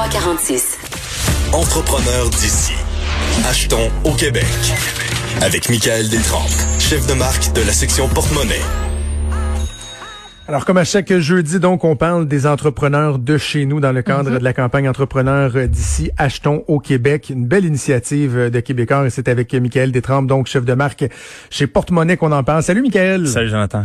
[0.00, 0.78] 2346.
[1.52, 2.72] Entrepreneur d'ici.
[3.46, 4.46] Achetons au Québec.
[5.42, 8.62] Avec Michael Détrempe, chef de marque de la section porte-monnaie.
[10.48, 14.00] Alors, comme à chaque jeudi, donc, on parle des entrepreneurs de chez nous dans le
[14.00, 17.28] cadre de la campagne Entrepreneurs d'ici, Achetons au Québec.
[17.28, 21.04] Une belle initiative de Québécois et c'est avec Michael Détrempe, donc chef de marque
[21.50, 22.62] chez Porte-Monnaie qu'on en parle.
[22.62, 23.28] Salut, Michael.
[23.28, 23.84] Salut, Jonathan.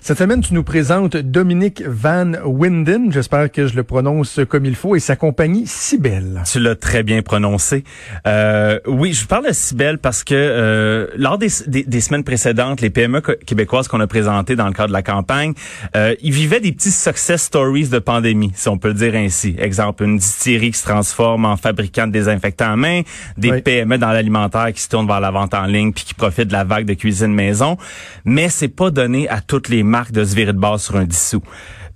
[0.00, 3.12] Cette semaine, tu nous présentes Dominique Van Winden.
[3.12, 6.42] J'espère que je le prononce comme il faut et sa compagnie Cybelle.
[6.50, 7.84] Tu l'as très bien prononcé.
[8.26, 12.90] Euh, oui, je parle de Cybelle parce que euh, lors des, des, semaines précédentes, les
[12.90, 15.54] PME québécoises qu'on a présentées dans le cadre de la campagne,
[15.96, 19.54] euh, ils vivaient des petits success stories de pandémie, si on peut le dire ainsi.
[19.58, 23.02] Exemple, une distillerie qui se transforme en fabricant de désinfectants à main,
[23.38, 26.48] des PME dans l'alimentaire qui se tournent vers la vente en ligne puis qui profitent
[26.48, 27.76] de la vague de cuisine maison.
[28.24, 31.04] Mais c'est pas donné à toutes les marques de se virer de base sur un
[31.04, 31.42] dissous.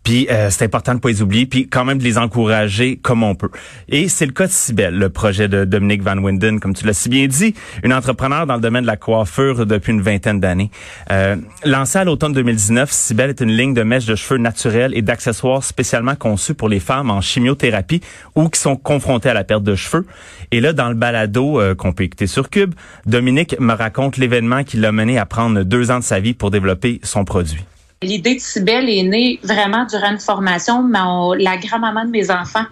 [0.06, 3.24] Puis euh, c'est important de pas les oublier, puis quand même de les encourager comme
[3.24, 3.51] on peut.
[3.88, 6.92] Et c'est le cas de Cybelle, le projet de Dominique Van Winden, comme tu l'as
[6.92, 10.70] si bien dit, une entrepreneur dans le domaine de la coiffure depuis une vingtaine d'années.
[11.11, 15.03] Euh, lancée à l'automne 2019, Cybelle est une ligne de mèches de cheveux naturels et
[15.03, 18.00] d'accessoires spécialement conçus pour les femmes en chimiothérapie
[18.36, 20.06] ou qui sont confrontées à la perte de cheveux.
[20.52, 24.62] Et là, dans le balado euh, qu'on peut écouter sur Cube, Dominique me raconte l'événement
[24.62, 27.64] qui l'a mené à prendre deux ans de sa vie pour développer son produit.
[28.02, 30.83] L'idée de Cybelle est née vraiment durant une formation.
[30.83, 30.98] Mais
[31.42, 32.66] la grand-maman de mes enfants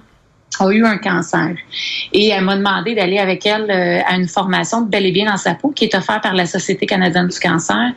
[0.60, 1.56] a eu un cancer.
[2.12, 5.30] Et elle m'a demandé d'aller avec elle euh, à une formation de bel et bien
[5.30, 7.92] dans sa peau qui est offerte par la Société canadienne du cancer.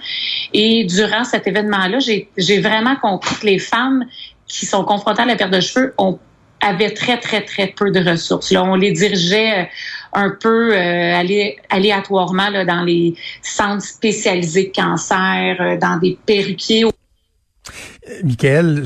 [0.53, 4.05] Et durant cet événement-là, j'ai vraiment compris que les femmes
[4.48, 6.20] qui sont confrontées à la perte de cheveux ont
[6.59, 8.52] avaient très, très, très peu de ressources.
[8.52, 9.66] Là, on les dirigeait euh,
[10.14, 11.22] un peu euh,
[11.70, 16.86] aléatoirement dans les centres spécialisés de cancer, dans des perruquiers.
[18.23, 18.83] Michael,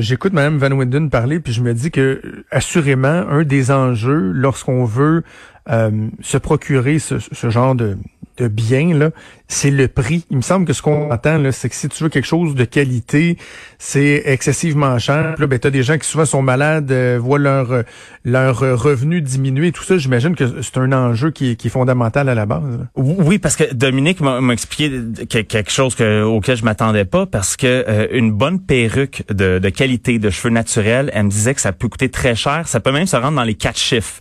[0.00, 2.20] j'écoute Mme Van Winden parler, puis je me dis que
[2.50, 5.22] assurément, un des enjeux lorsqu'on veut
[5.70, 7.96] euh, se procurer ce, ce genre de,
[8.38, 9.10] de bien, là,
[9.48, 10.24] c'est le prix.
[10.30, 12.54] Il me semble que ce qu'on entend, là, c'est que si tu veux quelque chose
[12.54, 13.36] de qualité,
[13.78, 15.34] c'est excessivement cher.
[15.38, 17.82] Là, ben, t'as des gens qui souvent sont malades, euh, voient leur euh,
[18.24, 19.98] leur revenu diminuer, tout ça.
[19.98, 22.62] J'imagine que c'est un enjeu qui qui est, fondamental à la base.
[22.96, 24.90] Oui, parce que Dominique m'a expliqué
[25.28, 29.68] quelque chose que, auquel je m'attendais pas, parce que euh, une bonne perruque de, de
[29.68, 32.66] qualité de cheveux naturels, elle me disait que ça peut coûter très cher.
[32.66, 34.20] Ça peut même se rendre dans les quatre chiffres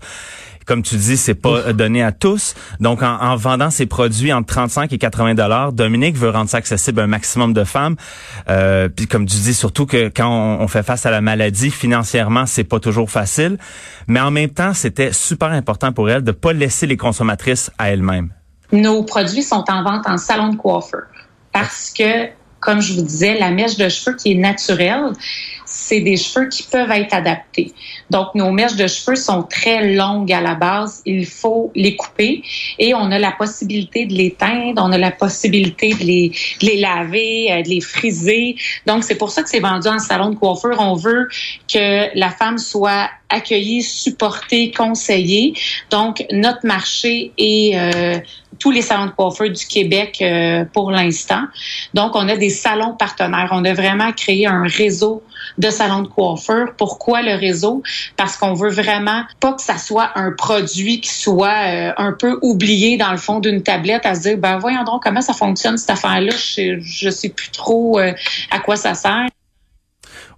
[0.66, 2.56] comme tu dis, c'est pas donné à tous.
[2.80, 7.00] Donc, en, vendant ses produits entre 35 et 80 dollars, Dominique veut rendre ça accessible
[7.00, 7.96] à un maximum de femmes.
[8.50, 12.46] Euh, puis, comme tu dis, surtout que quand on, fait face à la maladie, financièrement,
[12.46, 13.58] c'est pas toujours facile.
[14.08, 17.92] Mais en même temps, c'était super important pour elle de pas laisser les consommatrices à
[17.92, 18.32] elles-mêmes.
[18.72, 21.02] Nos produits sont en vente en salon de coiffeur
[21.52, 22.30] parce que
[22.62, 25.12] comme je vous disais, la mèche de cheveux qui est naturelle,
[25.92, 27.74] c'est des cheveux qui peuvent être adaptés.
[28.10, 31.02] Donc, nos mèches de cheveux sont très longues à la base.
[31.06, 32.44] Il faut les couper
[32.80, 36.30] et on a la possibilité de les teindre, on a la possibilité de les,
[36.62, 38.56] de les laver, euh, de les friser.
[38.86, 40.78] Donc, c'est pour ça que c'est vendu en salon de coiffure.
[40.80, 41.28] On veut
[41.68, 45.56] que la femme soit accueillie, supportée, conseillée.
[45.90, 48.18] Donc, notre marché est euh,
[48.60, 51.44] tous les salons de coiffure du Québec euh, pour l'instant.
[51.94, 53.50] Donc, on a des salons partenaires.
[53.52, 55.24] On a vraiment créé un réseau
[55.58, 56.74] de salons de coiffure.
[56.78, 57.84] Pourquoi le réseau?
[58.18, 62.40] Parce qu'on veut vraiment pas que ça soit un produit qui soit euh, un peu
[62.42, 65.78] oublié dans le fond d'une tablette à se dire, ben voyons donc comment ça fonctionne
[65.78, 66.32] cette affaire-là?
[66.32, 69.28] Je, je sais plus trop à quoi ça sert.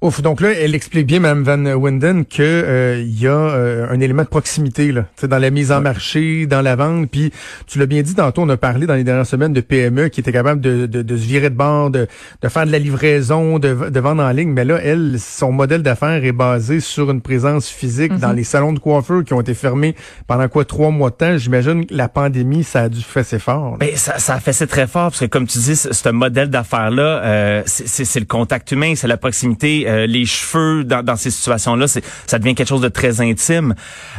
[0.04, 3.88] Ouf, donc là, elle explique bien, Mme Van Winden, que euh, il y a euh,
[3.90, 7.10] un élément de proximité là, dans la mise en marché, dans la vente.
[7.10, 7.32] Puis
[7.68, 10.20] tu l'as bien dit tantôt, on a parlé dans les dernières semaines de PME qui
[10.20, 12.10] étaient capables de, de, de se virer de bord, de,
[12.42, 14.50] de, faire de la livraison, de, de vendre en ligne.
[14.50, 18.36] Mais là, elle, son modèle d'affaires est basé sur une présence physique dans mhm.
[18.36, 19.96] les salons de coiffeur qui ont été fermés
[20.28, 21.38] pendant quoi trois mois de temps.
[21.38, 23.78] J'imagine que la pandémie, ça a dû fesser fort.
[23.80, 26.92] Mais ça, ça a fessé très fort parce que comme tu dis, ce modèle d'affaires
[26.92, 31.32] là, euh, c'est le contact humain, c'est la proximité euh, les cheveux dans, dans ces
[31.32, 33.76] situations-là, ça devient quelque chose de très intime.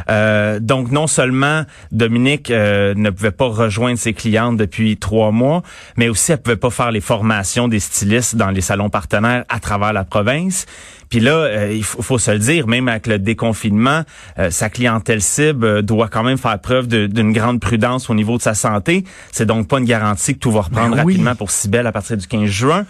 [0.09, 5.63] Euh, donc non seulement Dominique euh, ne pouvait pas rejoindre ses clientes depuis trois mois,
[5.97, 9.59] mais aussi elle pouvait pas faire les formations des stylistes dans les salons partenaires à
[9.59, 10.65] travers la province.
[11.09, 14.01] Puis là, euh, il faut, se le dire, même avec le déconfinement,
[14.49, 18.53] sa clientèle cible doit quand même faire preuve d'une grande prudence au niveau de sa
[18.53, 19.03] santé.
[19.31, 22.17] C'est donc pas une garantie que tout va reprendre ben rapidement pour Cybelle à partir
[22.17, 22.85] du 15 juin.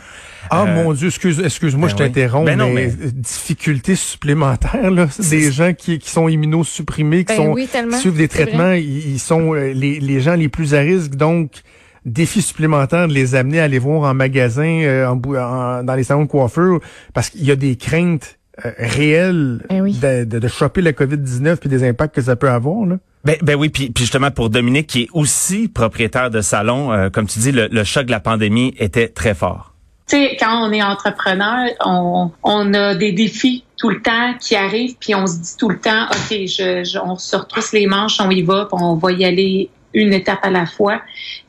[0.50, 5.52] Ah euh, mon Dieu, excuse, excuse-moi, ben je t'interromps, ben mais, difficultés supplémentaires, là, des
[5.52, 10.00] gens qui, qui sont immunosupprimés, qui ben sont suivent des traitements, ils, sont euh, les,
[10.00, 11.62] les gens les plus à risque, donc
[12.06, 16.24] défi supplémentaire de les amener à aller voir en magasin, euh, en, dans les salons
[16.24, 16.80] de coiffure,
[17.14, 19.94] parce qu'il y a des craintes euh, réel Eh oui.
[19.94, 22.86] de, de, de choper la COVID-19 puis des impacts que ça peut avoir.
[22.86, 22.98] Là.
[23.26, 27.10] Ben, ben oui, puis, puis justement pour Dominique qui est aussi propriétaire de salon, euh,
[27.10, 29.75] comme tu dis, le, le choc de la pandémie était très fort.
[30.08, 34.56] Tu sais, quand on est entrepreneur, on, on a des défis tout le temps qui
[34.56, 37.88] arrivent, puis on se dit tout le temps, OK, je, je- on se retrousse les
[37.88, 41.02] manches, on y va, puis on va y aller une étape à la fois.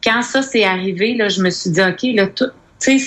[0.03, 2.45] Quand ça s'est arrivé, là, je me suis dit, OK, là, tu
[2.79, 2.99] sais,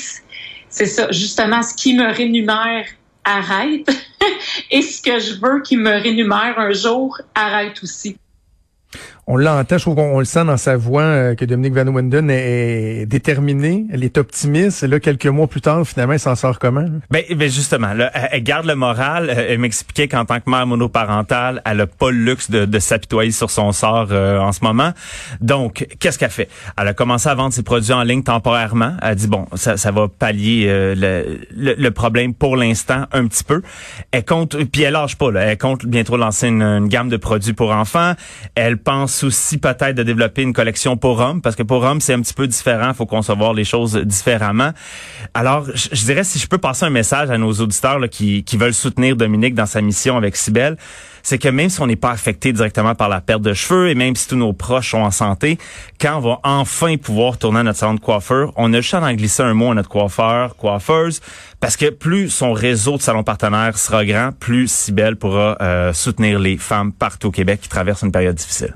[0.69, 2.85] c'est ça, justement, ce qui me rémunère
[3.23, 3.89] arrête,
[4.71, 8.17] et ce que je veux qui me rémunère un jour arrête aussi.
[9.31, 11.85] On l'entend, je trouve qu'on on le sent dans sa voix euh, que Dominique Van
[11.85, 14.81] Winden est, déterminée, elle est optimiste.
[14.81, 16.87] Et là, quelques mois plus tard, finalement, elle s'en sort comment?
[17.11, 19.29] Ben, ben justement, là, elle, garde le moral.
[19.29, 23.51] Elle m'expliquait qu'en tant que mère monoparentale, elle a pas le luxe de, s'apitoyer sur
[23.51, 24.93] son sort euh, en ce moment.
[25.41, 26.49] Donc, qu'est-ce qu'elle fait?
[26.75, 28.93] Elle a commencé à vendre ses produits en ligne temporairement.
[29.03, 33.27] Elle dit bon, ça, ça va pallier euh, le, le, le problème pour l'instant un
[33.27, 33.61] petit peu.
[34.09, 35.29] Elle compte, puis elle lâche pas.
[35.29, 38.13] Là, elle compte bientôt lancer une, une gamme de produits pour enfants.
[38.55, 42.13] Elle pense aussi peut-être de développer une collection pour hommes parce que pour hommes c'est
[42.13, 42.93] un petit peu différent.
[42.93, 44.71] Faut concevoir les choses différemment.
[45.33, 48.43] Alors, je, je dirais si je peux passer un message à nos auditeurs là, qui,
[48.43, 50.77] qui veulent soutenir Dominique dans sa mission avec Sibelle,
[51.23, 53.95] c'est que même si on n'est pas affecté directement par la perte de cheveux et
[53.95, 55.57] même si tous nos proches sont en santé,
[55.99, 59.01] quand on va enfin pouvoir tourner à notre salon de coiffeur, on a juste à
[59.01, 61.21] en glisser un mot à notre coiffeur, coiffeuse,
[61.59, 66.39] parce que plus son réseau de salons partenaires sera grand, plus Sibelle pourra euh, soutenir
[66.39, 68.73] les femmes partout au Québec qui traversent une période difficile.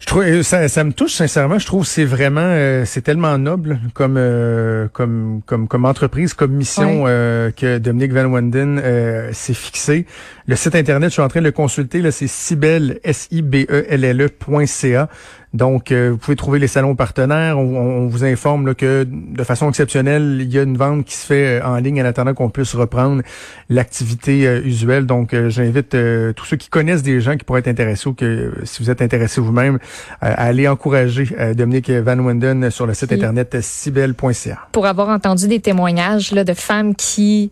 [0.00, 1.58] Je trouve euh, ça, ça me touche sincèrement.
[1.58, 6.34] Je trouve que c'est vraiment euh, c'est tellement noble comme euh, comme comme comme entreprise,
[6.34, 10.06] comme mission euh, que Dominique Van Wenden euh, s'est fixé.
[10.46, 12.00] Le site internet, je suis en train de le consulter.
[12.00, 15.08] Là, c'est cibelle s i b e l l e.ca.
[15.54, 17.58] Donc, euh, vous pouvez trouver les salons partenaires.
[17.58, 21.14] On, on vous informe là, que de façon exceptionnelle, il y a une vente qui
[21.14, 23.22] se fait euh, en ligne en attendant qu'on puisse reprendre
[23.70, 25.06] l'activité euh, usuelle.
[25.06, 28.14] Donc, euh, j'invite euh, tous ceux qui connaissent des gens qui pourraient être intéressés ou
[28.14, 29.78] que si vous êtes intéressé vous-même, euh,
[30.20, 34.58] à aller encourager euh, Dominique Van Wenden sur le site internet cibelle.ca.
[34.72, 37.50] Pour avoir entendu des témoignages là, de femmes qui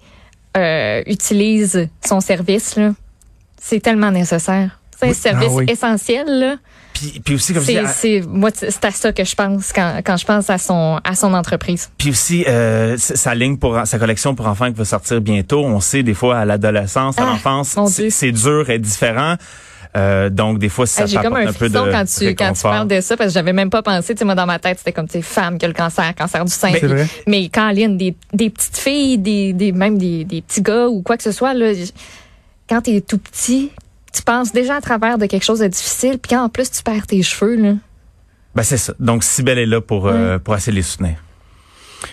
[0.57, 2.93] euh, utilisent son service, là,
[3.61, 4.79] c'est tellement nécessaire.
[4.99, 5.11] C'est Oui.
[5.11, 5.65] un service Ah oui.
[5.69, 6.27] essentiel.
[6.27, 6.57] Là.
[6.95, 9.71] Puis, puis aussi comme je dis, C'est, c'est, moi, c'est à ça que je pense
[9.75, 11.91] quand, quand je pense à son, à son entreprise.
[11.99, 15.63] Puis aussi, euh, sa ligne pour sa collection pour enfants qui va sortir bientôt.
[15.65, 17.77] On sait des fois à l'adolescence, à Ah, l'enfance,
[18.09, 19.35] c'est dur et différent.
[19.97, 22.05] Euh, donc des fois, ça Hey, J'ai comme un, un peu de quand tu, quand
[22.05, 22.71] tu réconfort.
[22.71, 24.15] parles de ça parce que j'avais même pas pensé.
[24.15, 26.45] Tu sais, moi, dans ma tête, c'était comme, tu femme qui a le cancer, cancer
[26.45, 26.71] du sein.
[26.73, 27.07] C'est Puis- vrai?
[27.27, 31.01] Mais quand Lynn, des, des petites filles, des, des, même des, des petits gars ou
[31.03, 31.73] quoi que ce soit, là,
[32.69, 33.71] quand t'es tout petit,
[34.17, 36.83] tu penses déjà à travers de quelque chose de difficile, puis quand en plus tu
[36.83, 37.75] perds tes cheveux, là?
[38.55, 38.95] Ben c'est ça.
[38.99, 41.17] Donc Sibelle est là pour euh, pour essayer de les soutenir.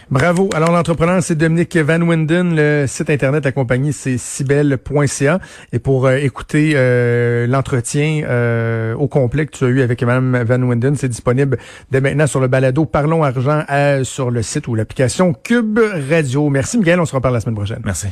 [0.09, 0.49] Bravo.
[0.53, 2.55] Alors, l'entrepreneur, c'est Dominique Van Winden.
[2.55, 5.39] Le site internet de la compagnie, c'est cibelle.ca.
[5.71, 10.43] Et pour euh, écouter euh, l'entretien euh, au complet que tu as eu avec Mme
[10.43, 11.57] Van Winden, c'est disponible
[11.91, 13.63] dès maintenant sur le balado Parlons Argent
[14.03, 15.79] sur le site ou l'application Cube
[16.09, 16.49] Radio.
[16.49, 16.99] Merci, Miguel.
[16.99, 17.81] On se reparle la semaine prochaine.
[17.83, 18.07] Merci.